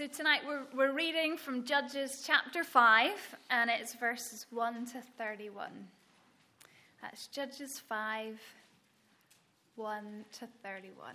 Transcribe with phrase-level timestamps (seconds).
[0.00, 3.10] So tonight we're, we're reading from Judges chapter 5,
[3.50, 5.88] and it's verses 1 to 31.
[7.02, 8.40] That's Judges 5,
[9.76, 11.14] 1 to 31.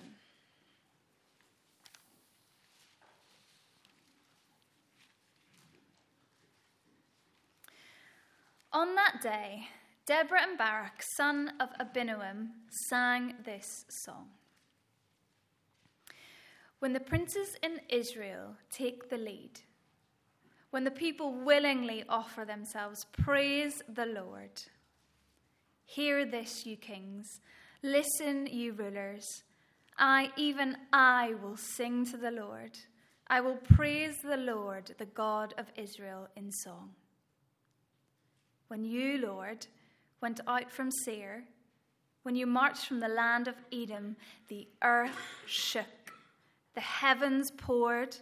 [8.71, 9.67] On that day,
[10.05, 14.27] Deborah and Barak, son of Abinoam, sang this song.
[16.85, 19.59] When the princes in Israel take the lead,
[20.69, 24.51] when the people willingly offer themselves, praise the Lord.
[25.83, 27.25] Hear this, you kings.
[27.81, 29.25] Listen, you rulers.
[29.97, 32.77] I, even I, will sing to the Lord.
[33.25, 36.91] I will praise the Lord, the God of Israel, in song.
[38.67, 39.65] When you, Lord,
[40.21, 41.45] went out from Seir,
[42.21, 44.17] when you marched from the land of Edom,
[44.49, 45.17] the earth
[45.47, 45.87] shook
[46.75, 48.15] the heavens poured,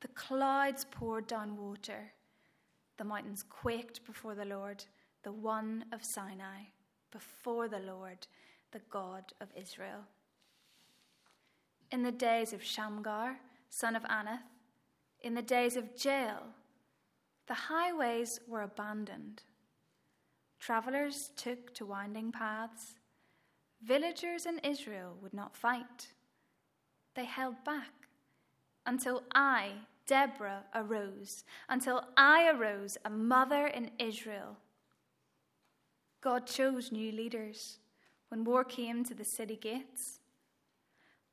[0.00, 2.12] the clouds poured down water.
[2.96, 4.84] The mountains quaked before the Lord,
[5.22, 6.64] the one of Sinai,
[7.10, 8.26] before the Lord,
[8.72, 10.04] the God of Israel.
[11.90, 14.40] In the days of Shamgar, son of Anath,
[15.20, 16.54] in the days of Jael,
[17.46, 19.42] the highways were abandoned.
[20.58, 22.94] Travelers took to winding paths.
[23.82, 26.12] Villagers in Israel would not fight
[27.14, 27.92] they held back
[28.86, 29.72] until I,
[30.06, 34.56] Deborah, arose, until I arose, a mother in Israel.
[36.20, 37.78] God chose new leaders
[38.28, 40.20] when war came to the city gates.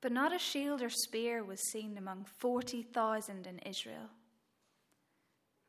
[0.01, 4.09] But not a shield or spear was seen among 40,000 in Israel.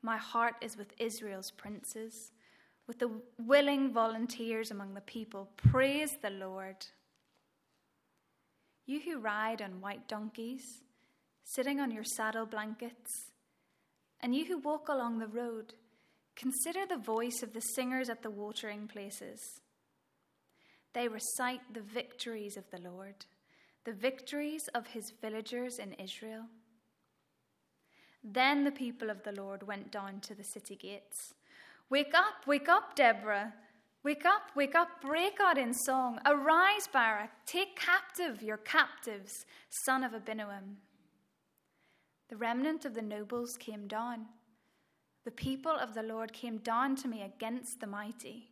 [0.02, 2.32] My heart is with Israel's princes,
[2.86, 5.48] with the willing volunteers among the people.
[5.56, 6.86] Praise the Lord
[8.90, 10.82] you who ride on white donkeys,
[11.44, 13.30] sitting on your saddle blankets,
[14.20, 15.74] and you who walk along the road,
[16.34, 19.40] consider the voice of the singers at the watering places.
[20.92, 23.26] They recite the victories of the Lord,
[23.84, 26.46] the victories of his villagers in Israel.
[28.24, 31.34] Then the people of the Lord went down to the city gates.
[31.88, 33.54] Wake up, wake up, Deborah.
[34.02, 36.18] Wake up, wake up, break out in song.
[36.24, 40.76] Arise, Barak, take captive your captives, son of Abinoam.
[42.30, 44.26] The remnant of the nobles came down.
[45.24, 48.48] The people of the Lord came down to me against the mighty.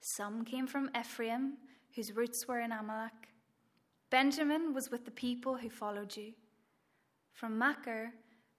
[0.00, 1.54] Some came from Ephraim,
[1.96, 3.28] whose roots were in Amalek.
[4.10, 6.34] Benjamin was with the people who followed you.
[7.32, 8.12] From Machir,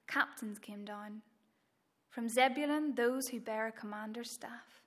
[0.08, 1.22] captains came down.
[2.09, 4.81] From Zebulun, those who bear a commander's staff.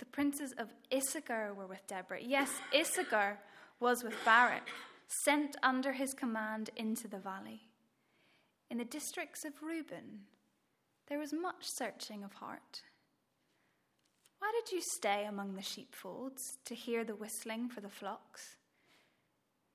[0.00, 2.22] The princes of Issachar were with Deborah.
[2.22, 3.38] Yes, Issachar
[3.80, 4.66] was with Barak,
[5.06, 7.68] sent under his command into the valley.
[8.70, 10.22] In the districts of Reuben,
[11.08, 12.80] there was much searching of heart.
[14.38, 18.56] Why did you stay among the sheepfolds to hear the whistling for the flocks?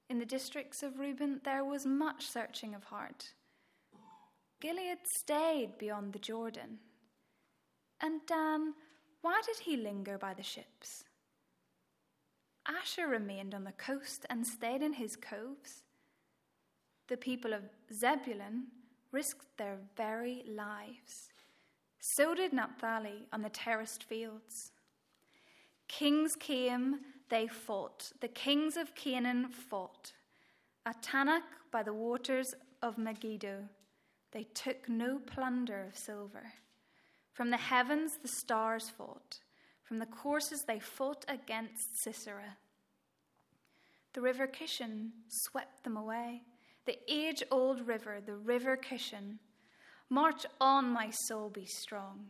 [0.09, 3.33] In the districts of Reuben, there was much searching of heart.
[4.59, 6.79] Gilead stayed beyond the Jordan,
[8.01, 8.73] and Dan
[9.25, 11.03] why did he linger by the ships?
[12.67, 15.81] Asher remained on the coast and stayed in his coves.
[17.07, 18.67] The people of Zebulun
[19.11, 21.29] risked their very lives.
[21.97, 24.73] So did Naphtali on the terraced fields.
[25.87, 26.99] Kings came,
[27.29, 28.11] they fought.
[28.21, 30.11] The kings of Canaan fought.
[30.85, 32.53] At Taanach, by the waters
[32.83, 33.63] of Megiddo,
[34.33, 36.53] they took no plunder of silver.
[37.35, 39.39] From the heavens the stars fought.
[39.83, 42.55] From the courses they fought against Sisera.
[44.13, 46.43] The river Kishon swept them away.
[46.85, 49.39] The age old river, the river Kishon.
[50.09, 52.27] March on, my soul, be strong.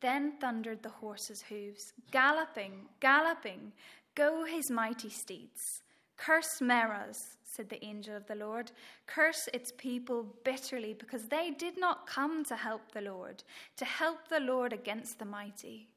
[0.00, 3.72] Then thundered the horses' hooves, galloping, galloping,
[4.14, 5.82] go his mighty steeds.
[6.16, 8.72] Curse Meroz, said the angel of the Lord.
[9.06, 13.44] Curse its people bitterly because they did not come to help the Lord,
[13.76, 15.88] to help the Lord against the mighty.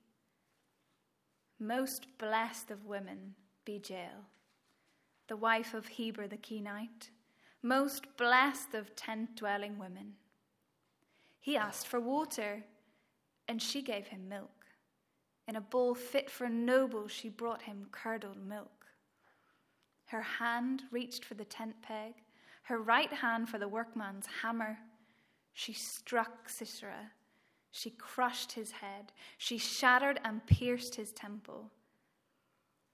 [1.59, 3.33] Most blessed of women
[3.65, 4.25] be Jael,
[5.27, 7.09] the wife of Heber the Kenite,
[7.61, 10.13] most blessed of tent dwelling women.
[11.41, 12.63] He asked for water,
[13.47, 14.65] and she gave him milk.
[15.47, 18.78] In a bowl fit for a noble, she brought him curdled milk.
[20.09, 22.15] Her hand reached for the tent peg,
[22.63, 24.79] her right hand for the workman's hammer.
[25.53, 27.11] She struck Sisera.
[27.71, 29.11] She crushed his head.
[29.37, 31.69] She shattered and pierced his temple.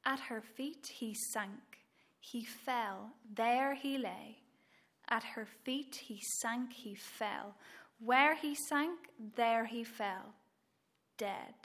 [0.03, 1.85] At her feet he sank.
[2.19, 3.11] He fell.
[3.33, 4.39] There he lay,
[5.07, 7.55] At her feet he sank, he fell.
[7.99, 8.99] Where he sank,
[9.35, 10.33] there he fell,
[11.17, 11.55] dead.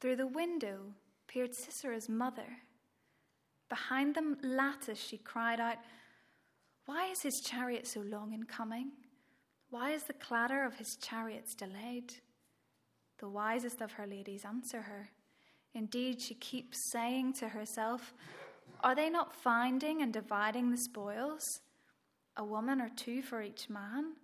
[0.00, 0.92] Through the window
[1.28, 2.58] peered Sisera's mother.
[3.68, 5.76] Behind the lattice she cried out,
[6.86, 8.92] Why is his chariot so long in coming?
[9.70, 12.14] Why is the clatter of his chariots delayed?
[13.18, 15.10] The wisest of her ladies answer her.
[15.74, 18.14] Indeed, she keeps saying to herself,
[18.82, 21.60] Are they not finding and dividing the spoils?
[22.36, 24.14] A woman or two for each man?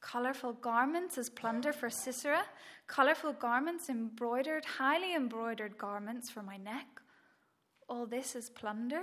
[0.00, 2.44] Colourful garments as plunder for Sisera?
[2.86, 7.00] Colourful garments embroidered, highly embroidered garments for my neck?
[7.88, 9.02] All this is plunder?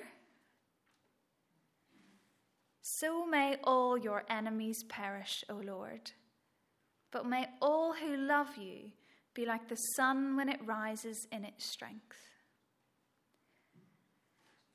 [2.81, 6.12] So may all your enemies perish, O Lord.
[7.12, 8.92] But may all who love you
[9.33, 12.18] be like the sun when it rises in its strength.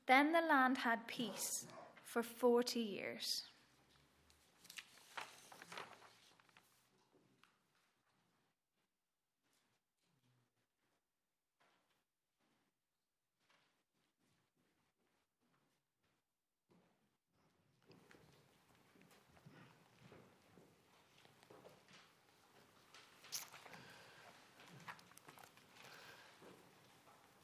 [0.07, 1.67] Then the land had peace
[2.03, 3.45] for 40 years.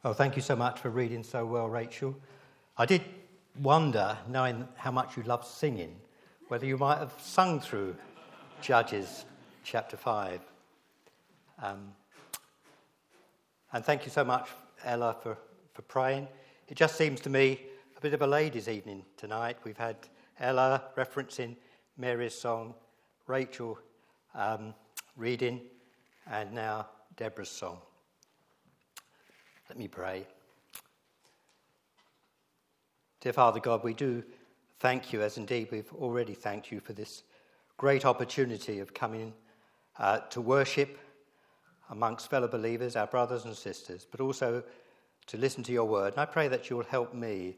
[0.05, 2.17] Oh, thank you so much for reading so well, Rachel.
[2.77, 3.03] I did
[3.61, 5.95] wonder, knowing how much you love singing,
[6.49, 7.95] whether you might have sung through
[8.61, 9.27] Judges
[9.63, 10.41] chapter 5.
[11.63, 11.93] Um,
[13.73, 14.49] and thank you so much,
[14.83, 15.39] Ella, for,
[15.73, 16.27] for praying.
[16.67, 17.61] It just seems to me
[17.97, 19.57] a bit of a ladies' evening tonight.
[19.63, 19.95] We've had
[20.41, 21.55] Ella referencing
[21.97, 22.75] Mary's song,
[23.29, 23.79] Rachel
[24.35, 24.75] um,
[25.17, 25.61] reading,
[26.29, 27.79] and now Deborah's song.
[29.73, 30.27] Let me pray.
[33.23, 34.23] Dear Father God, we do
[34.81, 37.23] thank you, as indeed we've already thanked you for this
[37.79, 39.33] great opportunity of coming
[39.99, 40.99] uh, to worship
[41.89, 44.63] amongst fellow believers, our brothers and sisters, but also
[45.29, 46.13] to listen to your word.
[46.13, 47.57] And I pray that you will help me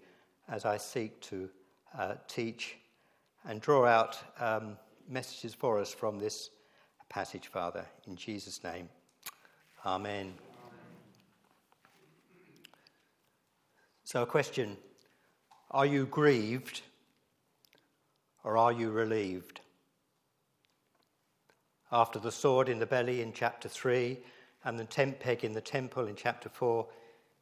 [0.49, 1.51] as I seek to
[1.99, 2.77] uh, teach
[3.45, 4.77] and draw out um,
[5.09, 6.51] messages for us from this
[7.09, 7.85] passage, Father.
[8.07, 8.89] In Jesus' name,
[9.85, 10.35] amen.
[14.15, 14.77] So, a question
[15.73, 16.83] Are you grieved
[18.45, 19.61] or are you relieved?
[21.91, 24.17] After the sword in the belly in chapter 3
[24.65, 26.87] and the tent peg in the temple in chapter 4,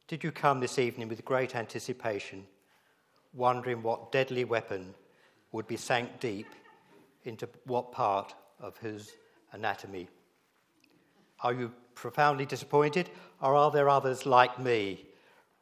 [0.07, 2.43] did you come this evening with great anticipation,
[3.35, 4.95] wondering what deadly weapon
[5.51, 6.47] would be sank deep
[7.23, 9.11] into what part of whose
[9.51, 10.07] anatomy?
[11.41, 13.11] Are you profoundly disappointed,
[13.41, 15.05] or are there others like me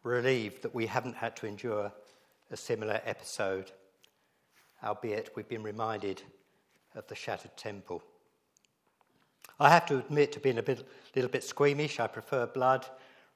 [0.03, 1.91] relieved that we haven't had to endure
[2.49, 3.71] a similar episode,
[4.83, 6.21] albeit we've been reminded
[6.95, 8.03] of the shattered temple.
[9.59, 11.99] I have to admit to being a bit, little bit squeamish.
[11.99, 12.85] I prefer blood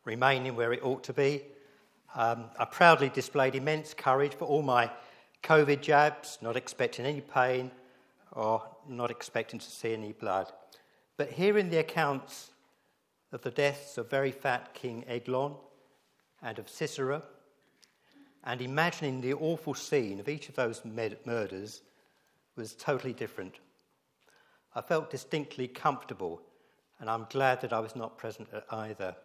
[0.06, 1.44] remaining where it ought to be.
[2.16, 4.90] Um, I proudly displayed immense courage for all my
[5.44, 7.72] COVID jabs, not expecting any pain
[8.32, 10.52] or not expecting to see any blood.
[11.18, 12.52] But hearing the accounts
[13.32, 15.56] of the deaths of very fat King Eglon
[16.46, 17.24] and of Sisera,
[18.44, 21.82] and imagining the awful scene of each of those murders
[22.56, 23.56] was totally different.
[24.76, 26.40] I felt distinctly comfortable,
[27.00, 29.16] and I'm glad that I was not present at either.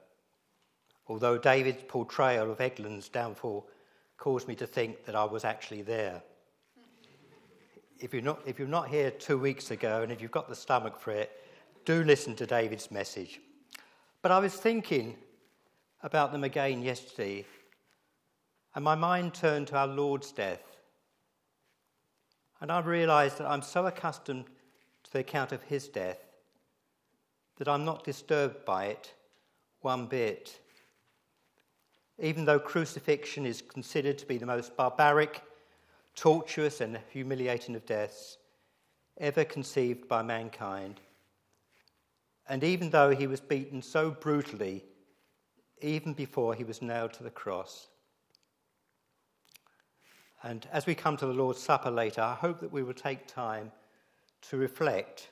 [1.09, 3.68] Although David's portrayal of Eglon's downfall
[4.16, 6.23] caused me to think that I was actually there.
[7.99, 10.54] If you're, not, if you're not here two weeks ago and if you've got the
[10.54, 11.30] stomach for it,
[11.85, 13.40] do listen to David's message.
[14.23, 15.16] But I was thinking
[16.02, 17.45] about them again yesterday,
[18.75, 20.62] and my mind turned to our Lord's death.
[22.61, 24.45] And I realized that I'm so accustomed
[25.04, 26.19] to the account of his death
[27.57, 29.12] that I'm not disturbed by it
[29.80, 30.59] one bit.
[32.19, 35.42] Even though crucifixion is considered to be the most barbaric,
[36.14, 38.38] tortuous, and humiliating of deaths
[39.19, 41.00] ever conceived by mankind,
[42.49, 44.85] and even though he was beaten so brutally
[45.82, 47.88] even before he was nailed to the cross.
[50.42, 53.26] And as we come to the Lord's Supper later, I hope that we will take
[53.26, 53.70] time
[54.49, 55.28] to reflect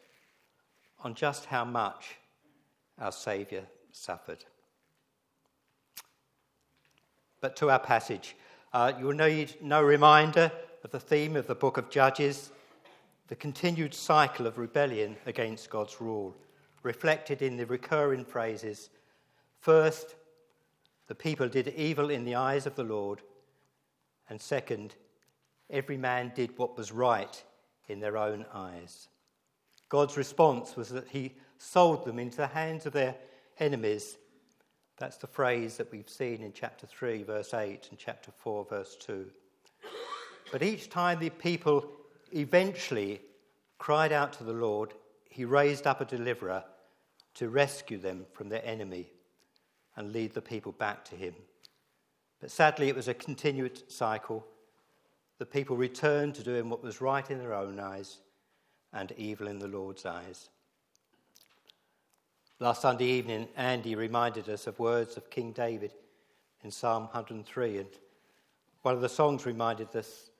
[1.02, 2.16] on just how much
[3.00, 3.62] our Saviour
[3.92, 4.44] suffered.
[7.40, 8.36] But to our passage,
[8.72, 10.52] uh, you will need no reminder
[10.84, 12.50] of the theme of the book of Judges,
[13.28, 16.36] the continued cycle of rebellion against God's rule,
[16.82, 18.90] reflected in the recurring phrases
[19.60, 20.16] first,
[21.08, 23.22] the people did evil in the eyes of the Lord.
[24.28, 24.94] And second,
[25.70, 27.42] every man did what was right
[27.88, 29.08] in their own eyes.
[29.88, 33.16] God's response was that he sold them into the hands of their
[33.58, 34.18] enemies.
[34.98, 38.96] That's the phrase that we've seen in chapter 3, verse 8, and chapter 4, verse
[39.00, 39.26] 2.
[40.52, 41.90] But each time the people
[42.34, 43.22] eventually
[43.78, 44.92] cried out to the Lord,
[45.30, 46.64] he raised up a deliverer
[47.34, 49.10] to rescue them from their enemy
[49.98, 51.34] and lead the people back to him.
[52.40, 54.46] But sadly, it was a continued cycle.
[55.38, 58.18] The people returned to doing what was right in their own eyes
[58.92, 60.50] and evil in the Lord's eyes.
[62.60, 65.92] Last Sunday evening, Andy reminded us of words of King David
[66.62, 67.88] in Psalm 103, and
[68.82, 70.30] one of the songs reminded us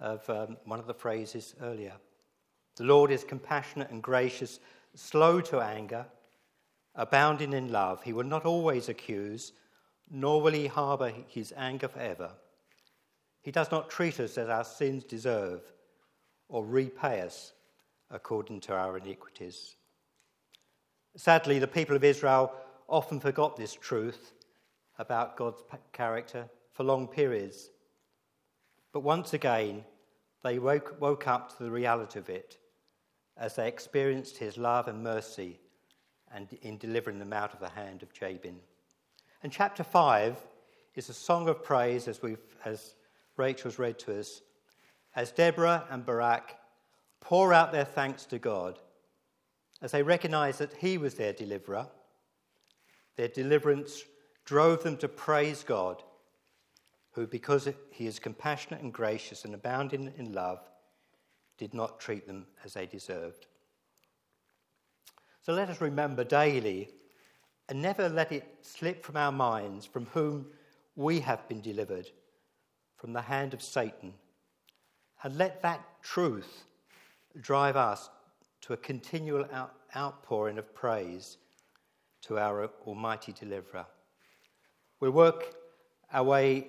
[0.00, 1.94] of um, one of the phrases earlier.
[2.76, 4.60] The Lord is compassionate and gracious,
[4.94, 6.04] slow to anger,
[6.98, 8.02] abounding in love.
[8.02, 9.52] He will not always accuse,
[10.10, 12.32] nor will he harbour his anger forever.
[13.40, 15.62] He does not treat us as our sins deserve,
[16.48, 17.52] or repay us
[18.10, 19.76] according to our iniquities.
[21.16, 22.52] Sadly, the people of Israel
[22.88, 24.32] often forgot this truth
[24.98, 25.62] about God's
[25.92, 27.70] character for long periods.
[28.92, 29.84] But once again,
[30.42, 32.58] they woke, woke up to the reality of it
[33.36, 35.60] as they experienced his love and mercy
[36.34, 38.58] and in delivering them out of the hand of Jabin.
[39.42, 40.36] And chapter 5
[40.94, 42.94] is a song of praise, as, we've, as
[43.36, 44.42] Rachel's read to us,
[45.14, 46.56] as Deborah and Barak
[47.20, 48.78] pour out their thanks to God,
[49.80, 51.86] as they recognize that He was their deliverer.
[53.16, 54.04] Their deliverance
[54.44, 56.02] drove them to praise God,
[57.12, 60.60] who, because He is compassionate and gracious and abounding in love,
[61.58, 63.46] did not treat them as they deserved.
[65.42, 66.90] So let us remember daily
[67.68, 70.46] and never let it slip from our minds from whom
[70.96, 72.08] we have been delivered
[72.96, 74.14] from the hand of Satan.
[75.22, 76.64] And let that truth
[77.40, 78.10] drive us
[78.62, 81.38] to a continual out- outpouring of praise
[82.22, 83.86] to our Almighty Deliverer.
[85.00, 85.54] We'll work
[86.12, 86.68] our way.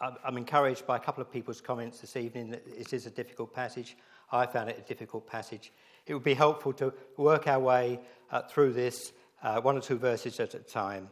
[0.00, 3.52] I'm encouraged by a couple of people's comments this evening that it is a difficult
[3.52, 3.96] passage.
[4.30, 5.72] I found it a difficult passage.
[6.08, 8.00] It would be helpful to work our way
[8.30, 9.12] uh, through this
[9.42, 11.10] uh, one or two verses at a time.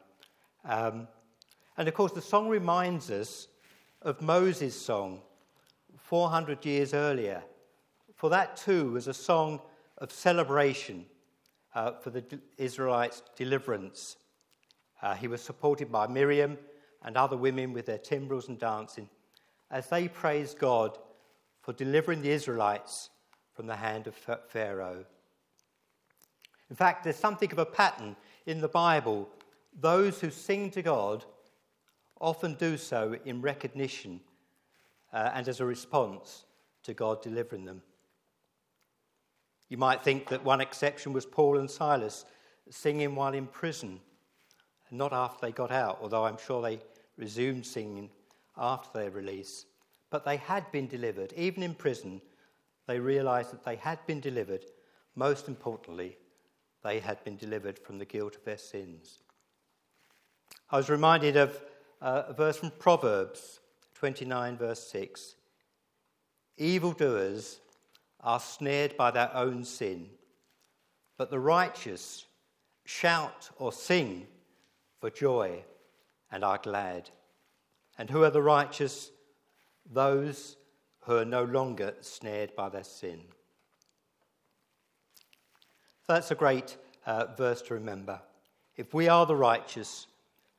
[0.65, 1.07] Um,
[1.77, 3.47] and of course, the song reminds us
[4.03, 5.21] of Moses' song
[5.99, 7.43] 400 years earlier
[8.17, 9.61] for that too was a song
[9.99, 11.05] of celebration
[11.75, 12.25] uh, for the
[12.57, 14.17] Israelites' deliverance.
[15.03, 16.59] Uh, he was supported by Miriam
[17.05, 19.09] and other women with their timbrels and dancing
[19.71, 20.97] as they praised God
[21.61, 23.11] for delivering the Israelites
[23.57, 24.15] from the hand of
[24.49, 25.05] Pharaoh.
[26.69, 29.29] In fact, there's something of a pattern in the Bible.
[29.81, 31.25] Those who sing to God
[32.21, 34.21] often do so in recognition
[35.13, 36.45] uh, and as a response
[36.83, 37.83] to God delivering them.
[39.69, 42.25] You might think that one exception was Paul and Silas
[42.71, 44.01] singing while in prison,
[44.91, 46.81] not after they got out, although I'm sure they
[47.17, 48.11] resumed singing
[48.57, 49.67] after their release.
[50.11, 51.33] But they had been delivered.
[51.37, 52.21] Even in prison,
[52.87, 54.65] they realized that they had been delivered.
[55.15, 56.17] Most importantly,
[56.83, 59.19] they had been delivered from the guilt of their sins.
[60.71, 61.61] I was reminded of
[62.01, 63.61] uh, a verse from Proverbs
[63.95, 65.37] 29, verse 6.
[66.59, 67.61] Evildoers
[68.21, 70.09] are snared by their own sin,
[71.17, 72.27] but the righteous
[72.85, 74.27] shout or sing
[75.01, 75.63] for joy
[76.31, 77.11] and are glad.
[77.99, 79.11] And who are the righteous?
[79.91, 80.57] Those
[81.07, 83.21] who are no longer snared by their sin.
[86.09, 88.21] That's a great uh, verse to remember.
[88.77, 90.09] If we are the righteous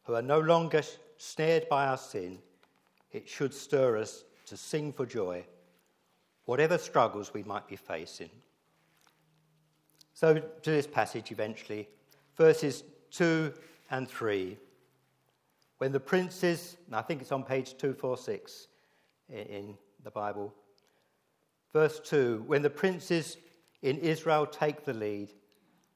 [0.04, 0.84] who are no longer
[1.18, 2.40] snared by our sin,
[3.12, 5.46] it should stir us to sing for joy
[6.46, 8.30] whatever struggles we might be facing.
[10.14, 11.90] So, to this passage eventually,
[12.38, 13.54] verses 2
[13.92, 14.58] and 3.
[15.80, 18.68] When the princes, and I think it's on page 246
[19.30, 19.78] in
[20.08, 20.54] the Bible,
[21.74, 23.36] verse 2 when the princes
[23.82, 25.34] in Israel take the lead,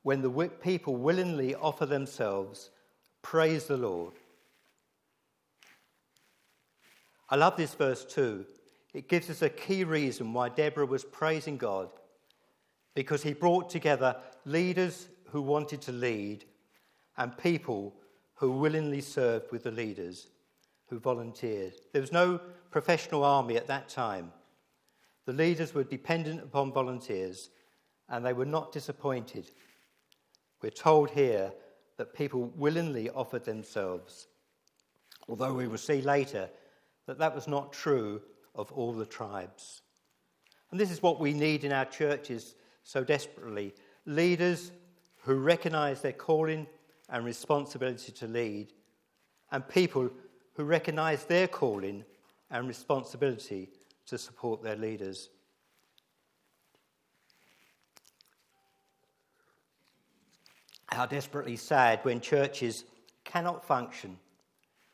[0.03, 2.71] when the people willingly offer themselves,
[3.21, 4.11] praise the Lord.
[7.29, 8.45] I love this verse too.
[8.93, 11.89] It gives us a key reason why Deborah was praising God
[12.93, 16.43] because he brought together leaders who wanted to lead
[17.15, 17.95] and people
[18.33, 20.27] who willingly served with the leaders
[20.91, 21.73] who volunteered.
[21.93, 24.31] There was no professional army at that time.
[25.25, 27.49] The leaders were dependent upon volunteers
[28.09, 29.49] and they were not disappointed.
[30.61, 31.53] We're told here
[31.97, 34.27] that people willingly offered themselves,
[35.29, 36.49] although we will see later
[37.07, 38.21] that that was not true
[38.53, 39.81] of all the tribes.
[40.71, 43.73] And this is what we need in our churches so desperately
[44.05, 44.71] leaders
[45.23, 46.67] who recognize their calling
[47.07, 48.73] and responsibility to lead,
[49.51, 50.09] and people
[50.53, 52.03] who recognize their calling
[52.49, 53.69] and responsibility
[54.05, 55.29] to support their leaders.
[60.87, 62.83] How desperately sad when churches
[63.23, 64.17] cannot function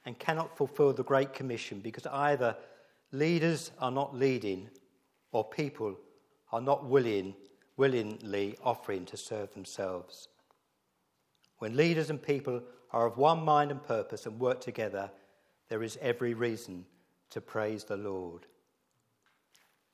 [0.06, 2.56] and cannot fulfill the Great Commission because either
[3.12, 4.70] leaders are not leading
[5.32, 5.98] or people
[6.52, 7.34] are not willing,
[7.76, 10.28] willingly offering to serve themselves.
[11.58, 12.62] When leaders and people
[12.92, 15.10] are of one mind and purpose and work together,
[15.70, 16.86] there is every reason
[17.30, 18.46] to praise the Lord.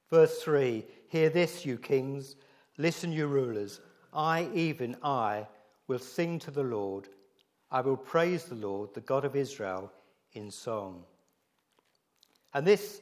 [0.09, 2.35] Verse 3 Hear this, you kings,
[2.77, 3.79] listen, you rulers.
[4.13, 5.47] I, even I,
[5.87, 7.07] will sing to the Lord.
[7.71, 9.91] I will praise the Lord, the God of Israel,
[10.33, 11.03] in song.
[12.53, 13.01] And this,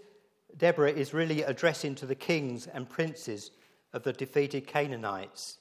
[0.58, 3.51] Deborah is really addressing to the kings and princes
[3.94, 5.58] of the defeated Canaanites.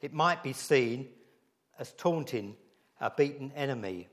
[0.00, 1.08] It might be seen
[1.78, 2.56] as taunting
[3.00, 4.08] a beaten enemy,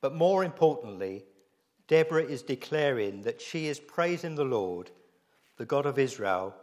[0.00, 1.24] but more importantly,
[1.90, 4.92] Deborah is declaring that she is praising the Lord,
[5.56, 6.54] the God of Israel,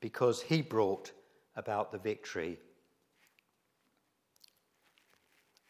[0.00, 1.10] because he brought
[1.56, 2.60] about the victory.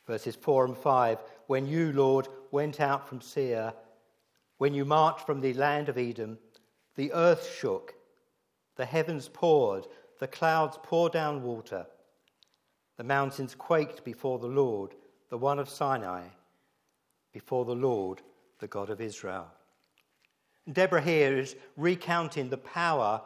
[0.07, 3.73] Verses 4 and 5 When you, Lord, went out from Seir,
[4.59, 6.37] when you marched from the land of Edom,
[6.95, 7.95] the earth shook,
[8.77, 9.87] the heavens poured,
[10.21, 11.87] the clouds poured down water.
[12.99, 14.95] The mountains quaked before the Lord,
[15.31, 16.25] the one of Sinai,
[17.33, 18.21] before the Lord,
[18.65, 19.47] the God of Israel.
[20.73, 23.21] Deborah here is recounting the power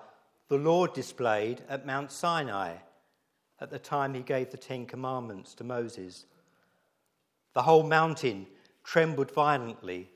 [0.49, 2.75] the Lord displayed at Mount Sinai
[3.61, 6.27] at the time he gave the Ten Commandments to Moses.
[7.55, 8.49] The whole mountain
[8.83, 10.11] trembled violently.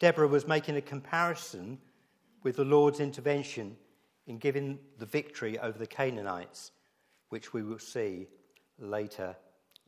[0.00, 1.78] Deborah was making a comparison
[2.42, 3.76] with the Lord's intervention
[4.26, 6.72] in giving the victory over the Canaanites,
[7.28, 8.26] which we will see
[8.80, 9.36] later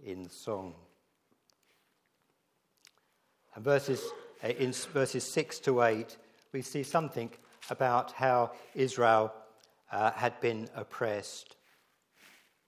[0.05, 0.77] in the song.
[3.55, 6.17] And verses, in verses 6 to 8,
[6.53, 7.31] we see something
[7.69, 9.33] about how Israel
[9.93, 11.57] uh, had been oppressed.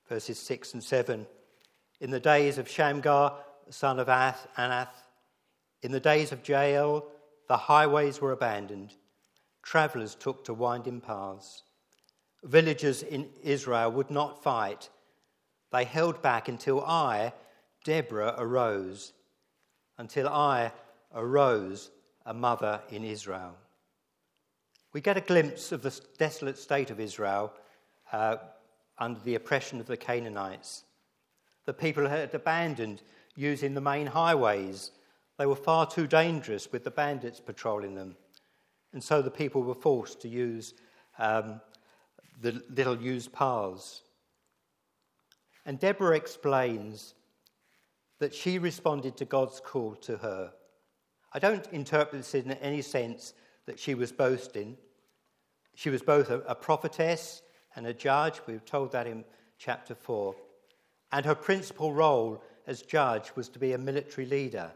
[0.08, 1.26] Verses 6 and 7.
[2.00, 3.34] In the days of Shamgar,
[3.70, 4.88] son of Anath,
[5.82, 7.06] in the days of Jael,
[7.48, 8.94] the highways were abandoned.
[9.62, 11.62] Travelers took to winding paths.
[12.44, 14.90] Villagers in Israel would not fight.
[15.70, 17.32] They held back until I,
[17.84, 19.12] Deborah, arose,
[19.96, 20.72] until I
[21.14, 21.90] arose,
[22.26, 23.56] a mother in Israel.
[24.92, 27.52] We get a glimpse of the desolate state of Israel
[28.12, 28.36] uh,
[28.98, 30.84] under the oppression of the Canaanites.
[31.64, 33.02] The people had abandoned
[33.34, 34.90] using the main highways.
[35.38, 38.16] They were far too dangerous with the bandits patrolling them.
[38.92, 40.74] And so the people were forced to use
[41.18, 41.60] um,
[42.40, 44.02] the little used paths.
[45.64, 47.14] And Deborah explains
[48.18, 50.52] that she responded to God's call to her.
[51.34, 53.34] I don't interpret this in any sense
[53.66, 54.76] that she was boasting.
[55.74, 57.42] She was both a, a prophetess
[57.74, 58.40] and a judge.
[58.46, 59.24] We've told that in
[59.58, 60.34] chapter 4.
[61.12, 64.70] And her principal role as judge was to be a military leader,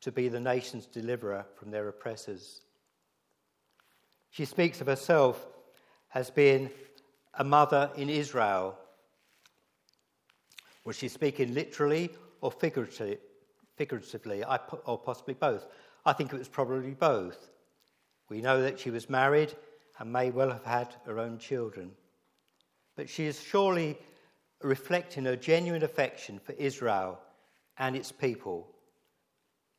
[0.00, 2.62] to be the nation's deliverer from their oppressors.
[4.30, 5.46] She speaks of herself
[6.14, 6.70] as being
[7.34, 8.78] a mother in Israel.
[10.84, 13.18] Was she speaking literally or figuratively?
[13.76, 15.66] Figuratively, or possibly both?
[16.04, 17.50] I think it was probably both.
[18.28, 19.54] We know that she was married
[19.98, 21.92] and may well have had her own children.
[22.96, 23.98] But she is surely
[24.62, 27.18] reflecting her genuine affection for Israel
[27.78, 28.68] and its people.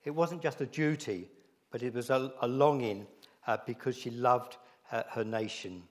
[0.04, 1.30] It wasn't just a duty,
[1.72, 3.08] but it was a, a longing
[3.46, 4.58] uh, because she loved
[4.90, 5.84] her nation.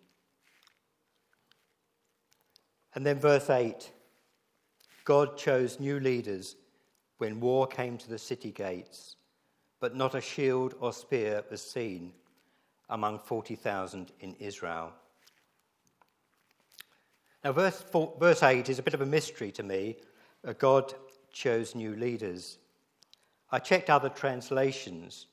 [2.94, 3.90] And then, verse 8
[5.04, 6.56] God chose new leaders
[7.18, 9.16] when war came to the city gates,
[9.80, 12.12] but not a shield or spear was seen
[12.88, 14.92] among 40,000 in Israel.
[17.44, 19.96] Now, verse, four, verse 8 is a bit of a mystery to me.
[20.46, 20.94] Uh, God
[21.32, 22.58] chose new leaders.
[23.50, 25.26] I checked other translations,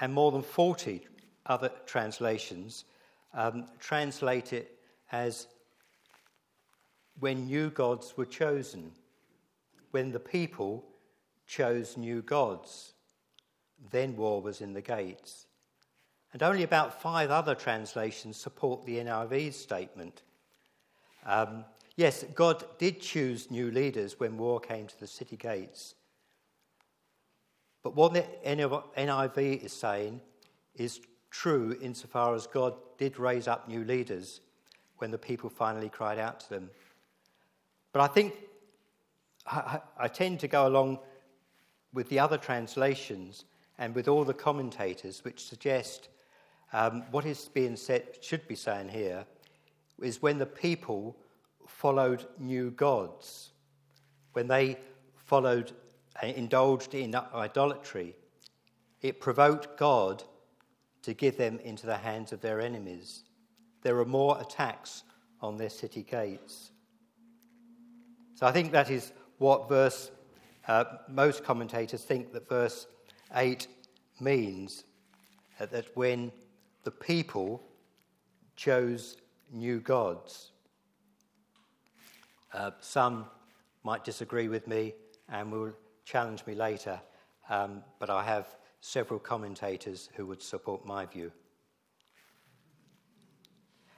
[0.00, 1.06] and more than 40
[1.46, 2.84] other translations
[3.32, 4.78] um, translate it
[5.12, 5.48] as
[7.20, 8.92] when new gods were chosen,
[9.90, 10.84] when the people
[11.46, 12.94] chose new gods,
[13.90, 15.46] then war was in the gates.
[16.32, 20.22] And only about five other translations support the NIV's statement.
[21.24, 21.64] Um,
[21.96, 25.94] yes, God did choose new leaders when war came to the city gates.
[27.82, 30.20] But what the NIV is saying
[30.74, 34.40] is true insofar as God did raise up new leaders
[34.98, 36.70] when the people finally cried out to them.
[37.92, 38.34] But I think
[39.46, 40.98] I, I tend to go along
[41.94, 43.44] with the other translations
[43.78, 46.08] and with all the commentators which suggest
[46.72, 49.24] um, what is being said, should be saying here,
[50.02, 51.16] is when the people
[51.66, 53.50] followed new gods,
[54.32, 54.76] when they
[55.14, 55.72] followed
[56.20, 58.16] and indulged in idolatry,
[59.02, 60.24] it provoked God
[61.02, 63.24] to give them into the hands of their enemies.
[63.82, 65.04] There were more attacks
[65.40, 66.70] on their city gates.
[68.34, 70.10] So I think that is what verse,
[70.68, 72.86] uh, most commentators think that verse
[73.34, 73.66] 8
[74.20, 74.84] means
[75.58, 76.32] that when
[76.84, 77.62] the people
[78.56, 79.16] chose
[79.52, 80.50] new gods.
[82.52, 83.26] Uh, some
[83.82, 84.94] might disagree with me
[85.28, 85.72] and will
[86.04, 87.00] challenge me later,
[87.48, 88.46] um, but I have
[88.80, 91.32] several commentators who would support my view.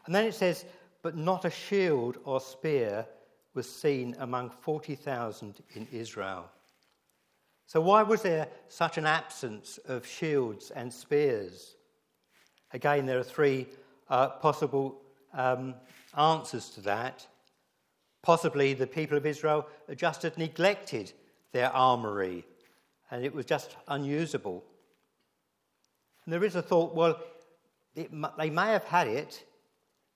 [0.06, 0.64] And then it says,
[1.02, 3.06] But not a shield or spear
[3.54, 6.48] was seen among 40,000 in Israel.
[7.66, 11.76] So, why was there such an absence of shields and spears?
[12.72, 13.66] Again, there are three
[14.08, 15.00] uh, possible
[15.34, 15.74] um,
[16.16, 17.26] answers to that.
[18.22, 21.12] Possibly the people of Israel just had neglected
[21.52, 22.44] their armory
[23.10, 24.64] and it was just unusable.
[26.24, 27.20] And there is a thought well,
[27.94, 29.44] it, they may have had it,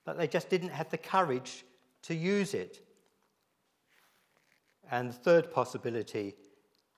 [0.04, 1.64] but they just didn't have the courage
[2.02, 2.84] to use it.
[4.90, 6.34] And the third possibility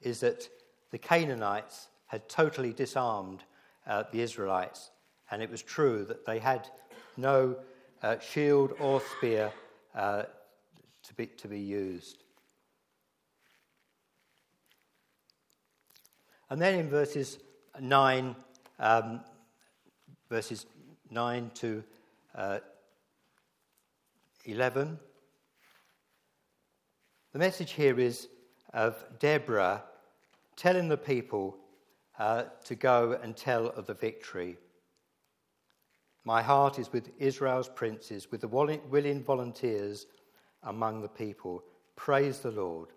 [0.03, 0.49] is that
[0.91, 3.43] the Canaanites had totally disarmed
[3.87, 4.91] uh, the Israelites,
[5.31, 6.69] and it was true that they had
[7.17, 7.57] no
[8.03, 9.53] uh, shield or spear
[9.95, 10.25] uh,
[11.03, 12.25] to, be, to be used.
[16.51, 17.39] And then in verses
[17.81, 18.37] 9,
[18.79, 19.21] um,
[20.29, 20.67] verses
[21.11, 21.83] 9 to
[22.35, 22.59] uh,
[24.45, 24.99] 11,
[27.33, 28.29] the message here is
[28.75, 29.83] of Deborah
[30.57, 31.57] telling the people
[32.19, 34.57] uh, to go and tell of the victory.
[36.25, 40.07] My heart is with Israel's princes, with the willing volunteers
[40.63, 41.65] among the people.
[41.97, 42.91] Praise the Lord.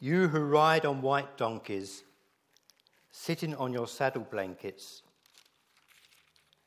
[0.00, 2.04] You who ride on white donkeys,
[3.10, 5.02] sitting on your saddle blankets,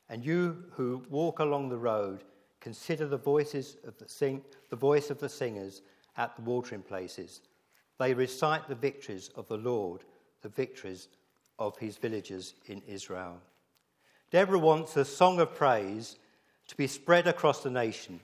[0.08, 2.24] and you who walk along the road,
[2.60, 5.82] consider the voices of the sing, the voice of the singers
[6.16, 7.40] at the watering places.
[7.98, 10.04] They recite the victories of the Lord,
[10.42, 11.08] the victories
[11.58, 13.40] of his villagers in Israel.
[14.30, 16.16] Deborah wants a song of praise
[16.68, 18.20] to be spread across the nation.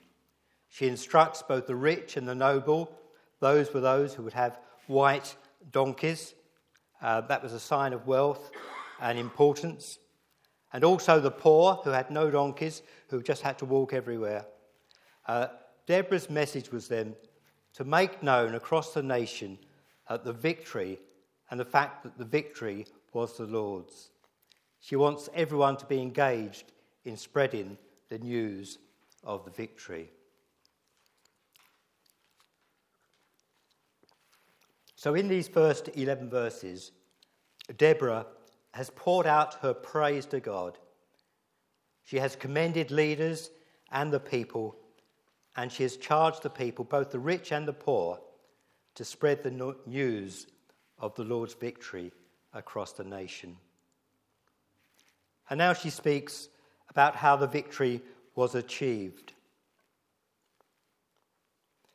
[0.69, 2.91] She instructs both the rich and the noble,
[3.41, 5.37] those were those who would have white
[5.71, 6.35] donkeys.
[7.01, 8.51] Uh, that was a sign of wealth
[9.01, 9.99] and importance.
[10.73, 14.45] And also the poor who had no donkeys, who just had to walk everywhere.
[15.27, 15.49] Uh,
[15.87, 17.15] Deborah's message was then
[17.79, 19.57] to make known across the nation
[20.09, 20.99] uh, the victory
[21.49, 24.11] and the fact that the victory was the Lord's.
[24.81, 26.73] She wants everyone to be engaged
[27.05, 28.79] in spreading the news
[29.23, 30.11] of the victory.
[34.97, 36.91] So, in these first 11 verses,
[37.77, 38.27] Deborah
[38.73, 40.79] has poured out her praise to God.
[42.03, 43.51] She has commended leaders
[43.93, 44.75] and the people,
[45.59, 48.21] and she has charged the people, both the rich and the poor,
[48.95, 50.47] to spread the news
[51.01, 52.13] of the Lord's victory
[52.55, 53.57] across the nation.
[55.51, 56.49] And now she speaks
[56.91, 58.01] about how the victory
[58.37, 59.33] was achieved.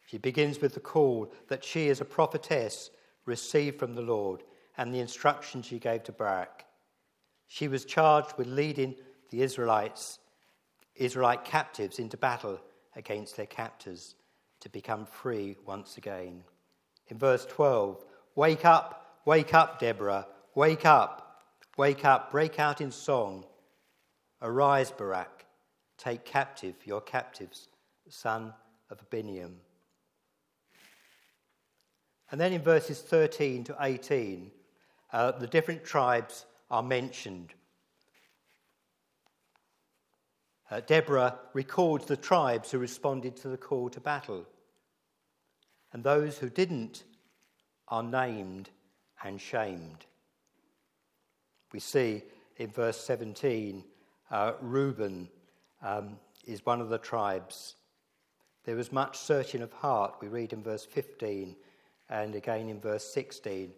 [0.07, 2.91] She begins with the call that she, as a prophetess,
[3.25, 4.43] received from the Lord
[4.75, 6.65] and the instruction she gave to Barak.
[7.47, 8.95] She was charged with leading
[9.29, 10.19] the Israelites,
[10.95, 12.59] Israelite captives into battle
[12.95, 14.15] against their captors
[14.61, 16.43] to become free once again.
[17.07, 18.03] In verse 12,
[18.35, 21.41] wake up, wake up, Deborah, wake up,
[21.77, 23.45] wake up, break out in song.
[24.41, 25.45] Arise, Barak,
[25.97, 27.69] take captive your captives,
[28.09, 28.53] son
[28.89, 29.55] of Abinoam.
[32.31, 34.51] And then in verses 13 to 18,
[35.11, 37.53] uh, the different tribes are mentioned.
[40.73, 44.43] Uh, Deborah records the tribes who responded to the call to battle.
[45.91, 47.03] And those who didn't
[47.89, 48.71] are named
[49.23, 50.07] and shamed.
[51.73, 52.23] We see
[52.57, 53.83] in verse 17
[54.31, 55.29] uh, Reuben
[55.83, 57.75] um, is one of the tribes.
[58.63, 61.55] There was much searching of heart, we read in verse 15
[62.09, 63.71] and again in verse 16.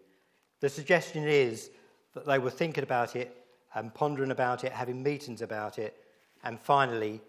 [0.62, 1.72] The suggestion is
[2.14, 3.36] that they were thinking about it
[3.74, 6.05] and pondering about it, having meetings about it,
[6.46, 7.22] and finally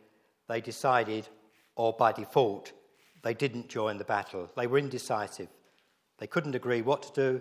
[0.48, 1.26] they decided,
[1.74, 2.72] or by default,
[3.22, 4.48] they didn't join the battle.
[4.56, 5.48] They were indecisive.
[6.18, 7.40] They couldn't agree what to do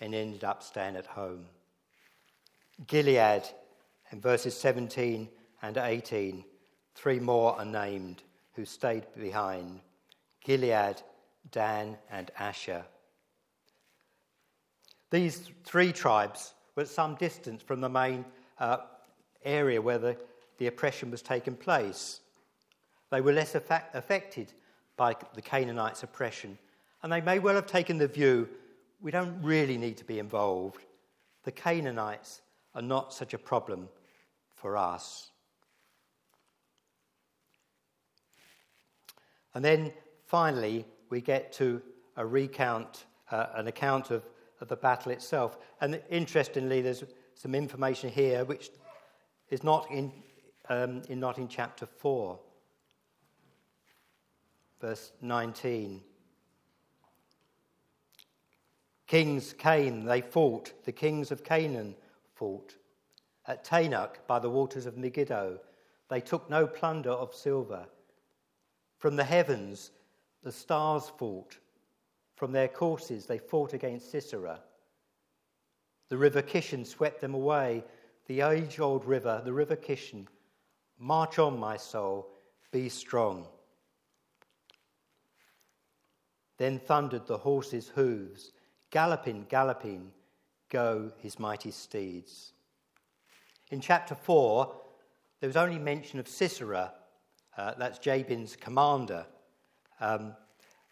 [0.00, 1.46] and ended up staying at home.
[2.86, 3.42] Gilead,
[4.10, 5.28] in verses 17
[5.62, 6.44] and 18,
[6.94, 8.22] three more are named
[8.54, 9.80] who stayed behind
[10.44, 11.02] Gilead,
[11.52, 12.84] Dan, and Asher.
[15.10, 18.24] These three tribes were at some distance from the main
[18.58, 18.78] uh,
[19.44, 20.16] area where the,
[20.60, 22.20] the oppression was taking place.
[23.10, 24.52] They were less effect- affected
[24.94, 26.58] by the Canaanites' oppression,
[27.02, 28.46] and they may well have taken the view
[29.00, 30.84] we don't really need to be involved.
[31.44, 32.42] The Canaanites
[32.74, 33.88] are not such a problem
[34.54, 35.30] for us.
[39.54, 39.94] And then
[40.26, 41.80] finally, we get to
[42.18, 44.22] a recount, uh, an account of,
[44.60, 45.56] of the battle itself.
[45.80, 47.02] And interestingly, there's
[47.34, 48.70] some information here which
[49.48, 50.12] is not in,
[50.70, 52.38] um, in, not in chapter 4,
[54.80, 56.00] verse 19.
[59.06, 60.72] Kings came, they fought.
[60.84, 61.96] The kings of Canaan
[62.34, 62.76] fought.
[63.46, 65.58] At Taanach, by the waters of Megiddo,
[66.08, 67.84] they took no plunder of silver.
[68.98, 69.90] From the heavens,
[70.44, 71.58] the stars fought.
[72.36, 74.60] From their courses, they fought against Sisera.
[76.10, 77.82] The river Kishon swept them away,
[78.28, 80.26] the age old river, the river Kishon.
[81.00, 82.28] March on, my soul,
[82.70, 83.46] be strong.
[86.58, 88.52] Then thundered the horses' hooves
[88.90, 90.10] Galloping, galloping,
[90.68, 92.52] go his mighty steeds.
[93.70, 94.74] In chapter 4,
[95.38, 96.92] there was only mention of Sisera,
[97.56, 99.26] uh, that's Jabin's commander.
[100.00, 100.34] Um,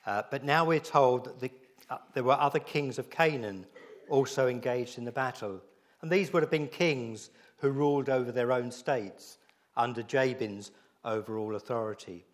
[0.06, 1.50] uh, but now we're told that the,
[1.90, 3.66] uh, there were other kings of Canaan
[4.08, 5.60] also engaged in the battle.
[6.00, 9.38] And these would have been kings who ruled over their own states
[9.78, 10.72] under Jabin's
[11.04, 12.26] overall authority.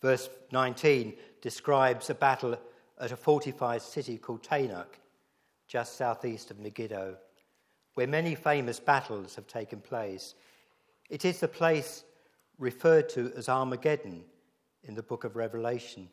[0.00, 2.56] Verse 19 describes a battle
[2.98, 4.98] at a fortified city called Taanach,
[5.68, 7.16] just southeast of Megiddo,
[7.94, 10.34] where many famous battles have taken place.
[11.10, 12.04] It is the place
[12.58, 14.24] referred to as Armageddon
[14.84, 16.08] in the book of Revelation.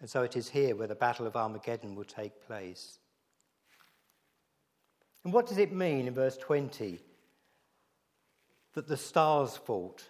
[0.00, 2.98] And so it is here where the Battle of Armageddon will take place.
[5.24, 7.00] And what does it mean in verse 20
[8.78, 10.04] that the stars fought?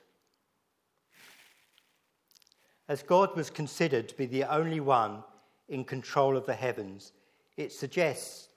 [2.86, 5.24] As God was considered to be the only one
[5.70, 7.14] in control of the heavens,
[7.56, 8.50] it suggests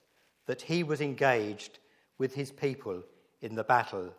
[0.48, 1.80] that he was engaged
[2.18, 3.02] with his people
[3.42, 4.14] in the battle.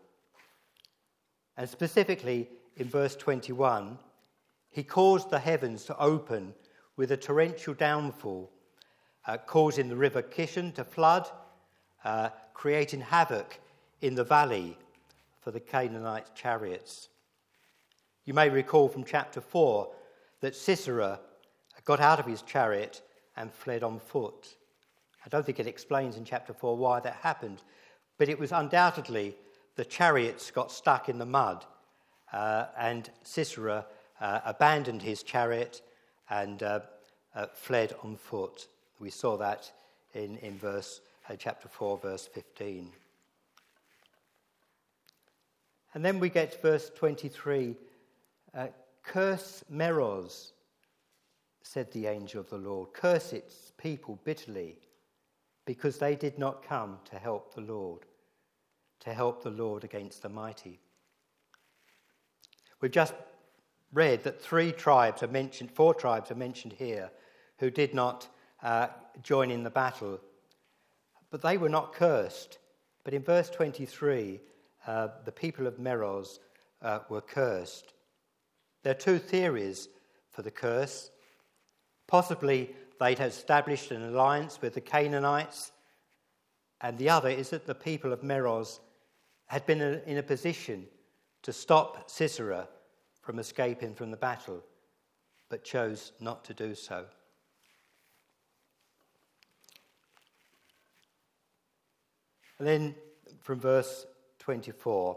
[1.59, 3.99] And specifically in verse 21,
[4.71, 6.55] he caused the heavens to open
[6.97, 8.51] with a torrential downfall,
[9.27, 11.29] uh, causing the river Kishon to flood,
[12.03, 13.61] uh, creating havoc
[14.01, 14.79] in the valley
[15.43, 17.09] for the Canaanite chariots.
[18.25, 19.89] You may recall from chapter 4
[20.41, 21.21] that Sisera
[21.85, 23.03] got out of his chariot
[23.37, 24.57] and fled on foot.
[25.27, 27.63] I don't think it explains in chapter 4 why that happened,
[28.19, 29.35] but it was undoubtedly
[29.75, 31.65] the chariots got stuck in the mud,
[32.33, 33.87] uh, and Sisera
[34.21, 35.83] uh, abandoned his chariot
[36.31, 36.81] and uh,
[37.35, 38.69] uh fled on foot.
[39.01, 39.73] We saw that
[40.15, 42.93] in, in verse, uh, chapter 4, verse 15.
[45.95, 47.77] And then we get to verse 23
[48.55, 48.67] uh,
[49.03, 50.53] Curse Meroz,
[51.63, 52.93] said the angel of the Lord.
[52.93, 54.77] Curse its people bitterly
[55.65, 58.01] because they did not come to help the Lord,
[59.01, 60.81] to help the Lord against the mighty.
[62.81, 63.15] We've just
[63.93, 67.11] read that three tribes are mentioned, four tribes are mentioned here
[67.59, 68.29] who did not
[68.63, 68.89] uh,
[69.23, 70.21] join in the battle,
[71.31, 72.59] but they were not cursed.
[73.05, 74.41] But in verse 23,
[74.87, 76.39] uh, the people of Meroz
[76.83, 77.93] uh, were cursed.
[78.83, 79.89] There are two theories
[80.31, 81.11] for the curse.
[82.09, 85.73] Possibly they'd established an alliance with the Canaanites,
[86.81, 88.81] and the other is that the people of Meroz
[89.47, 90.87] had been in a position
[91.43, 92.69] to stop Sisera
[93.21, 94.65] from escaping from the battle,
[95.49, 97.05] but chose not to do so.
[102.59, 102.95] And then
[103.41, 104.07] from verse
[104.43, 105.17] 24,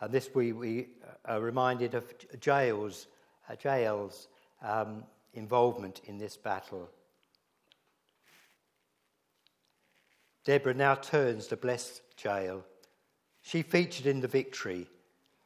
[0.00, 0.88] And this we, we
[1.24, 2.04] are reminded of
[2.44, 3.06] Jael's,
[3.48, 4.28] uh, Jael's
[4.62, 6.90] um, involvement in this battle.
[10.44, 12.62] Deborah now turns to bless Jael.
[13.40, 14.86] She featured in the victory,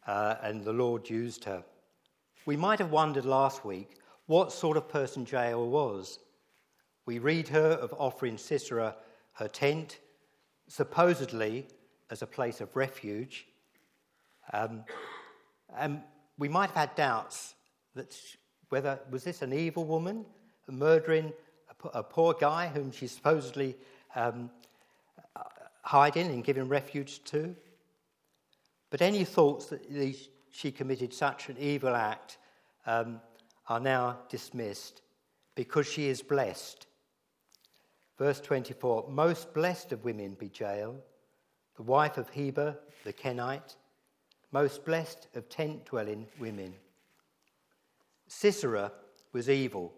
[0.06, 1.62] uh, and the Lord used her.
[2.44, 6.18] We might have wondered last week what sort of person Jael was.
[7.06, 8.96] We read her of offering Sisera
[9.34, 9.98] her tent,
[10.68, 11.66] supposedly
[12.10, 13.46] as a place of refuge.
[14.52, 14.84] Um,
[15.76, 16.02] and
[16.38, 17.54] we might have had doubts
[17.94, 18.16] that
[18.68, 20.24] whether was this an evil woman
[20.70, 21.32] murdering
[21.92, 23.76] a, poor guy whom she supposedly
[24.14, 24.50] um,
[25.82, 27.54] hiding and giving refuge to.
[28.90, 29.82] But any thoughts that
[30.50, 32.38] she committed such an evil act
[32.86, 33.20] um,
[33.68, 35.02] are now dismissed
[35.54, 36.86] because she is blessed.
[38.18, 40.96] Verse 24 Most blessed of women be Jael,
[41.76, 43.76] the wife of Heber the Kenite,
[44.50, 46.74] most blessed of tent dwelling women.
[48.28, 48.92] Sisera
[49.32, 49.92] was evil.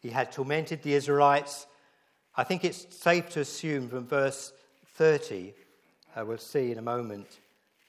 [0.00, 1.66] He had tormented the Israelites.
[2.36, 4.52] I think it's safe to assume from verse
[4.94, 5.54] 30,
[6.16, 7.40] uh, we'll see in a moment,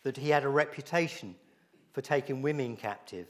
[0.04, 1.36] that he had a reputation
[1.92, 3.28] for taking women captive.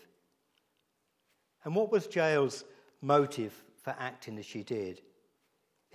[1.63, 2.63] And what was Jael's
[3.01, 5.01] motive for acting as she did?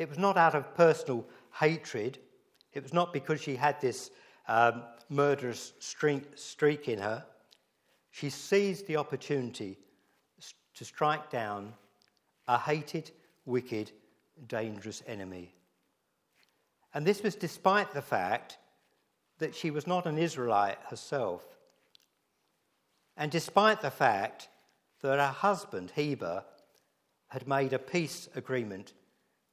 [0.00, 2.18] It was not out of personal hatred.
[2.72, 4.10] It was not because she had this
[4.48, 7.22] um, murderous streak in her.
[8.10, 9.76] She seized the opportunity
[10.72, 11.74] to strike down
[12.48, 13.10] a hated,
[13.44, 13.92] wicked,
[14.46, 15.52] dangerous enemy.
[16.94, 18.56] And this was despite the fact
[19.38, 21.44] that she was not an Israelite herself.
[23.18, 24.48] And despite the fact
[25.02, 26.44] that her husband, Heber,
[27.28, 28.94] had made a peace agreement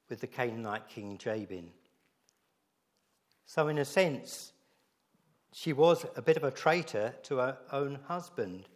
[0.10, 1.70] with the Canaanite king Jabin.
[3.46, 4.52] So, in a sense,
[5.54, 8.67] she was a bit of a traitor to her own husband,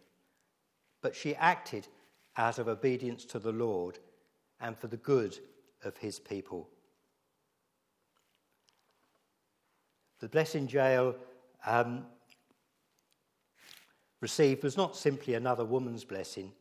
[1.00, 1.86] but she acted
[2.36, 3.98] out of obedience to the Lord
[4.60, 5.38] and for the good
[5.84, 6.68] of his people.
[10.20, 11.16] The blessing Jael
[11.66, 12.06] um,
[14.20, 16.52] received was not simply another woman's blessing.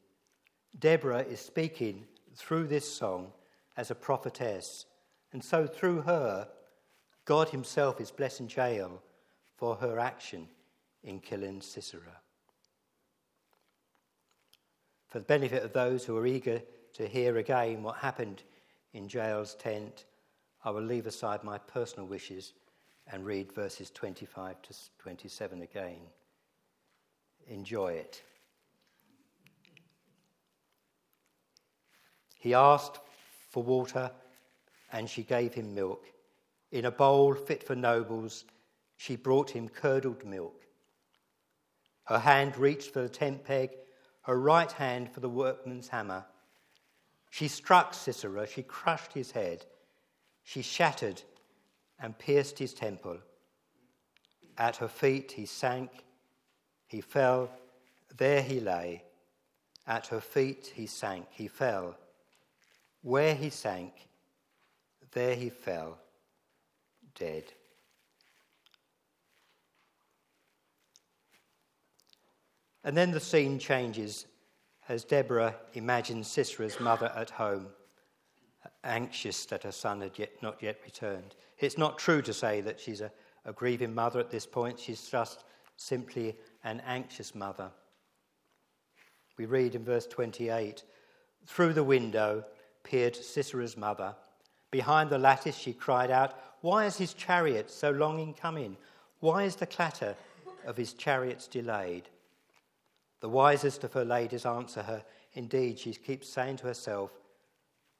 [0.79, 2.05] Deborah is speaking
[2.35, 3.31] through this song
[3.77, 4.85] as a prophetess,
[5.33, 6.47] and so through her,
[7.25, 9.01] God Himself is blessing Jael
[9.55, 10.47] for her action
[11.03, 12.19] in killing Sisera.
[15.07, 16.61] For the benefit of those who are eager
[16.93, 18.43] to hear again what happened
[18.93, 20.05] in Jael's tent,
[20.63, 22.53] I will leave aside my personal wishes
[23.11, 25.99] and read verses 25 to 27 again.
[27.47, 28.21] Enjoy it.
[32.35, 32.99] He asked
[33.51, 34.09] for water,
[34.91, 36.05] and she gave him milk.
[36.71, 38.45] In a bowl fit for nobles,
[38.97, 40.65] she brought him curdled milk.
[42.05, 43.71] Her hand reached for the tent peg,
[44.23, 46.25] her right hand for the workman's hammer.
[47.29, 49.65] She struck Sisera, she crushed his head,
[50.43, 51.21] she shattered
[51.99, 53.19] and pierced his temple.
[54.57, 55.89] At her feet he sank,
[56.87, 57.49] he fell,
[58.17, 59.03] there he lay.
[59.87, 61.95] At her feet he sank, he fell.
[63.01, 63.93] Where he sank,
[65.11, 65.97] there he fell,
[67.15, 67.45] dead.
[72.83, 74.25] And then the scene changes
[74.89, 77.67] as Deborah imagines Sisera's mother at home
[78.83, 81.35] anxious that her son had yet, not yet returned.
[81.59, 83.11] It's not true to say that she's a,
[83.45, 85.43] a grieving mother at this point, she's just
[85.77, 87.71] simply an anxious mother.
[89.37, 90.83] We read in verse 28
[91.45, 92.43] Through the window
[92.83, 94.15] peered Sisera's mother.
[94.69, 98.77] Behind the lattice she cried out, Why is his chariot so long in coming?
[99.19, 100.15] Why is the clatter
[100.65, 102.09] of his chariots delayed?
[103.19, 107.11] The wisest of her ladies answer her, Indeed, she keeps saying to herself,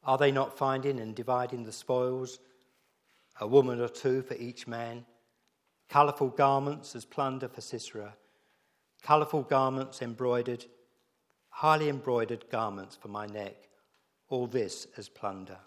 [0.04, 2.39] are they not finding and dividing the spoils?
[3.39, 5.06] A woman or two for each man.
[5.89, 8.15] Colourful garments as plunder for Sisera.
[9.04, 10.65] Colourful garments embroidered,
[11.50, 13.67] highly embroidered garments for my neck.
[14.32, 15.60] All this as plunder.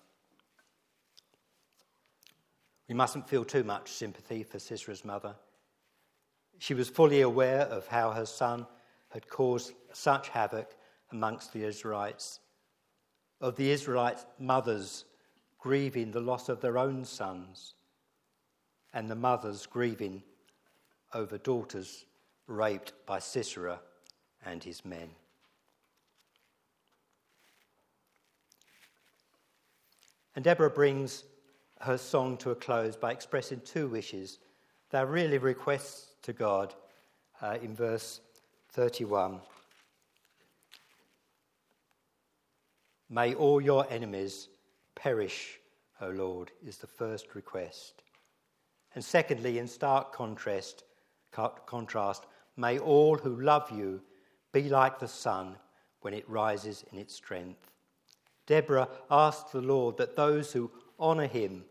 [2.89, 5.37] We mustn't feel too much sympathy for Sisera's mother.
[6.59, 8.67] She was fully aware of how her son
[9.11, 10.75] had caused such havoc
[11.13, 12.41] amongst the Israelites
[13.39, 15.05] of the Israelite mothers
[15.59, 17.75] grieving the loss of their own sons,
[18.95, 20.23] and the mothers grieving
[21.13, 22.07] over daughters
[22.47, 23.81] raped by Sisera
[24.43, 25.11] and his men.
[30.35, 31.25] And Deborah brings
[31.81, 34.39] her song to a close by expressing two wishes.
[34.91, 36.75] They're really requests to God
[37.41, 38.21] uh, in verse
[38.71, 39.41] 31.
[43.11, 44.49] May all your enemies
[44.95, 45.61] perish,
[46.01, 48.03] O Lord, is the first request.
[48.95, 50.85] And secondly, in stark contrast,
[51.67, 52.27] contrast,
[52.57, 54.01] may all who love you
[54.53, 55.57] be like the sun
[56.01, 57.71] when it rises in its strength.
[58.47, 61.65] Deborah asked the Lord that those who honour him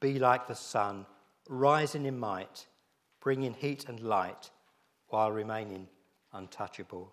[0.00, 1.06] be like the sun,
[1.48, 2.66] rising in might,
[3.20, 4.50] bringing heat and light
[5.08, 5.88] while remaining
[6.32, 7.12] untouchable.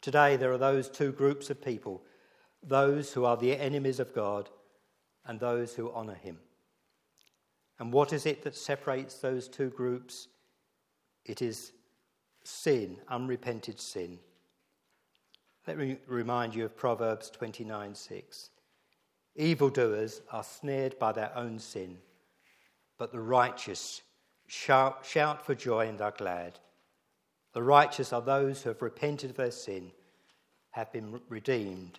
[0.00, 2.02] Today, there are those two groups of people
[2.66, 4.48] those who are the enemies of God
[5.26, 6.38] and those who honour him.
[7.78, 10.28] And what is it that separates those two groups?
[11.24, 11.72] It is
[12.42, 14.18] sin, unrepented sin.
[15.66, 18.50] Let me remind you of Proverbs 29 6.
[19.36, 21.96] Evildoers are snared by their own sin,
[22.98, 24.02] but the righteous
[24.46, 26.58] shout, shout for joy and are glad.
[27.54, 29.90] The righteous are those who have repented of their sin,
[30.72, 31.98] have been redeemed,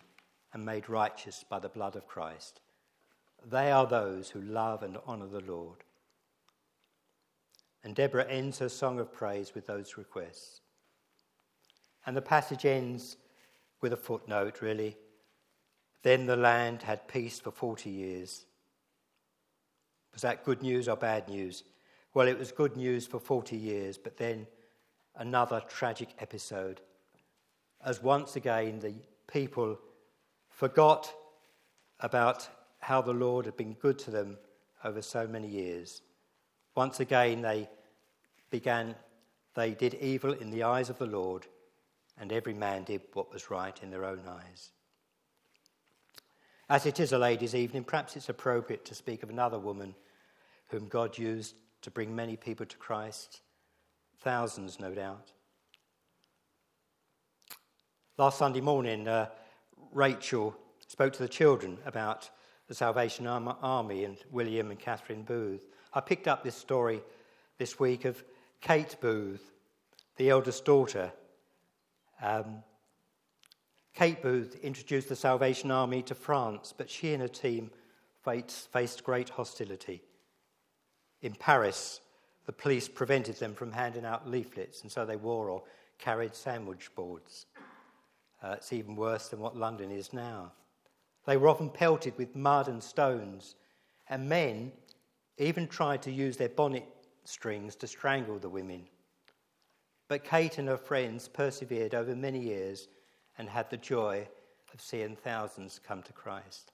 [0.54, 2.62] and made righteous by the blood of Christ.
[3.50, 5.84] They are those who love and honour the Lord.
[7.84, 10.62] And Deborah ends her song of praise with those requests.
[12.06, 13.18] And the passage ends
[13.86, 14.98] with a footnote, really.
[16.02, 18.48] Then the land had peace for 40 years.
[20.12, 21.64] Was that good news or bad news?
[22.16, 24.48] Well, it was good news for 40 years, but then
[25.16, 26.82] another tragic episode.
[27.86, 28.96] As once again the
[29.32, 29.78] people
[30.50, 31.14] forgot
[32.00, 34.40] about how the Lord had been good to them
[34.84, 36.02] over so many years.
[36.74, 37.70] Once again, they
[38.50, 38.96] began,
[39.54, 41.46] they did evil in the eyes of the Lord,
[42.20, 44.72] and every man did what was right in their own eyes.
[46.70, 49.94] As it is a ladies' evening, perhaps it's appropriate to speak of another woman
[50.70, 53.42] whom God used to bring many people to Christ,
[54.22, 55.32] thousands, no doubt.
[58.18, 59.28] Last Sunday morning, uh,
[59.92, 60.56] Rachel
[60.88, 62.30] spoke to the children about
[62.68, 65.68] the Salvation Army and William and Catherine Booth.
[65.94, 67.04] I picked up this story
[67.58, 68.24] this week of
[68.62, 69.52] Kate Booth,
[70.18, 71.12] the eldest daughter.
[72.22, 72.64] Um,
[73.94, 77.72] Kate Booth introduced the Salvation Army to France, but she and her team
[78.24, 80.02] faced, great hostility.
[81.22, 82.02] In Paris,
[82.46, 85.64] the police prevented them from handing out leaflets, and so they wore or
[85.98, 87.46] carried sandwich boards.
[88.44, 90.52] Uh, it's even worse than what London is now.
[91.26, 93.56] They were often pelted with mud and stones,
[94.10, 94.72] and men
[95.38, 96.86] even tried to use their bonnet
[97.24, 98.84] strings to strangle the women.
[100.08, 102.88] But Kate and her friends persevered over many years
[103.38, 104.28] and had the joy
[104.74, 106.72] of seeing thousands come to Christ.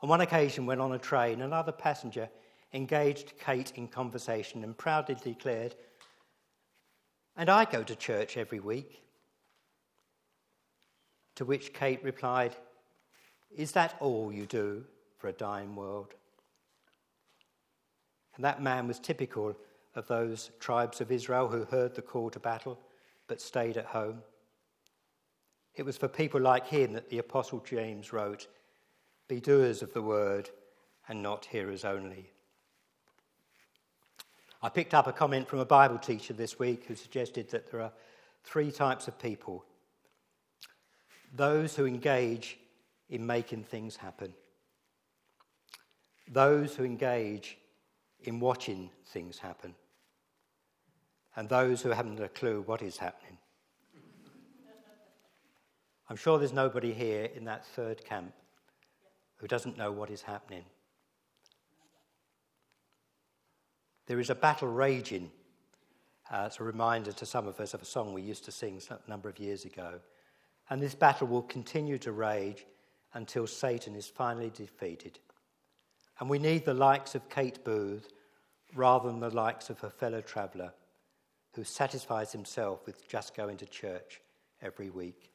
[0.00, 2.28] On one occasion, when on a train, another passenger
[2.72, 5.74] engaged Kate in conversation and proudly declared,
[7.36, 9.02] And I go to church every week.
[11.36, 12.56] To which Kate replied,
[13.56, 14.84] is that all you do
[15.18, 16.14] for a dying world?
[18.36, 19.56] And that man was typical
[19.94, 22.78] of those tribes of Israel who heard the call to battle
[23.26, 24.22] but stayed at home.
[25.74, 28.46] It was for people like him that the Apostle James wrote,
[29.28, 30.50] Be doers of the word
[31.08, 32.30] and not hearers only.
[34.62, 37.80] I picked up a comment from a Bible teacher this week who suggested that there
[37.80, 37.92] are
[38.44, 39.64] three types of people
[41.34, 42.58] those who engage
[43.08, 44.34] in making things happen.
[46.28, 47.56] Those who engage
[48.20, 49.74] in watching things happen.
[51.36, 53.38] And those who haven't a clue what is happening.
[56.10, 58.34] I'm sure there's nobody here in that third camp
[59.36, 60.64] who doesn't know what is happening.
[64.06, 65.30] There is a battle raging.
[66.30, 68.80] Uh, it's a reminder to some of us of a song we used to sing
[68.90, 70.00] a number of years ago.
[70.68, 72.66] And this battle will continue to rage
[73.14, 75.18] until Satan is finally defeated.
[76.20, 78.08] And we need the likes of Kate Booth
[78.74, 80.72] rather than the likes of her fellow traveller
[81.54, 84.20] who satisfies himself with just going to church
[84.60, 85.30] every week.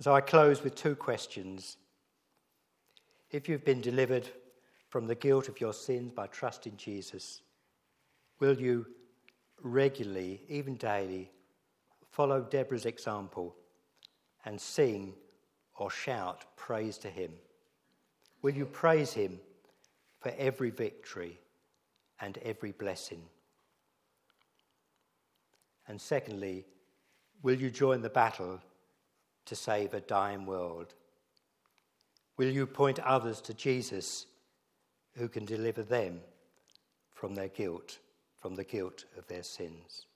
[0.00, 1.76] So I close with two questions.
[3.30, 4.28] If you've been delivered
[4.88, 7.42] from the guilt of your sins by trusting Jesus,
[8.40, 8.86] will you
[9.62, 11.30] regularly, even daily,
[12.10, 13.54] follow Deborah's example
[14.44, 15.14] and sing
[15.76, 17.32] or shout praise to him?
[18.42, 19.40] Will you praise him
[20.20, 21.38] for every victory
[22.20, 23.22] and every blessing?
[25.88, 26.64] And secondly,
[27.42, 28.60] will you join the battle
[29.46, 30.94] to save a dying world?
[32.36, 34.26] Will you point others to Jesus
[35.16, 36.20] who can deliver them
[37.12, 37.98] from their guilt,
[38.40, 40.06] from the guilt of their sins?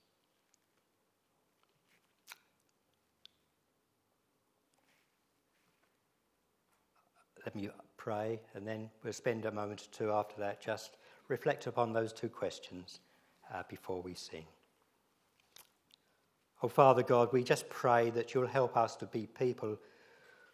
[7.45, 10.97] let me pray, and then we'll spend a moment or two after that just
[11.29, 12.99] reflect upon those two questions
[13.51, 14.45] uh, before we sing.
[16.61, 19.77] Oh, Father God, we just pray that you'll help us to be people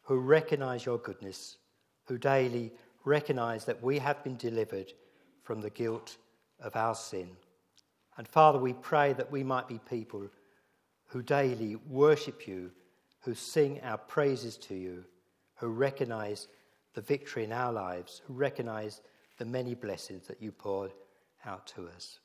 [0.03, 1.57] who recognize your goodness,
[2.05, 2.71] who daily
[3.05, 4.93] recognize that we have been delivered
[5.41, 6.17] from the guilt
[6.59, 7.29] of our sin.
[8.17, 10.29] And Father, we pray that we might be people
[11.07, 12.71] who daily worship you,
[13.21, 15.03] who sing our praises to you,
[15.55, 16.47] who recognize
[16.93, 19.01] the victory in our lives, who recognize
[19.37, 20.93] the many blessings that you poured
[21.45, 22.19] out to us.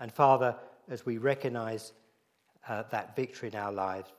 [0.00, 0.56] And Father,
[0.88, 1.92] as we recognize
[2.68, 4.12] uh, that victory in our lives,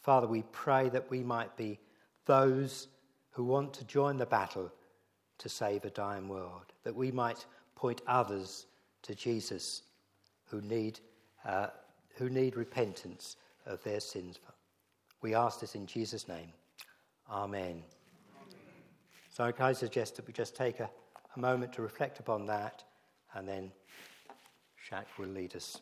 [0.00, 1.78] Father, we pray that we might be
[2.26, 2.88] those
[3.30, 4.72] who want to join the battle
[5.38, 7.44] to save a dying world, that we might
[7.76, 8.66] point others
[9.02, 9.82] to Jesus
[10.46, 11.00] who need,
[11.44, 11.68] uh,
[12.16, 13.36] who need repentance
[13.66, 14.38] of their sins.
[15.22, 16.52] We ask this in Jesus' name.
[17.30, 17.82] Amen.
[19.30, 20.90] So, I suggest that we just take a,
[21.36, 22.82] a moment to reflect upon that
[23.34, 23.70] and then
[24.90, 25.80] Shaq will lead us.